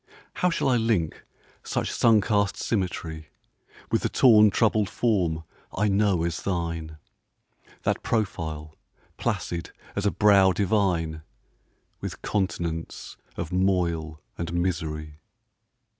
[0.37, 1.25] How shall I link
[1.61, 3.27] such sun cast symmetry
[3.91, 5.43] With the torn troubled form
[5.77, 6.97] I know as thine,
[7.83, 8.75] That profile,
[9.17, 11.21] placid as a brow divine,
[11.99, 15.19] With continents of moil and misery?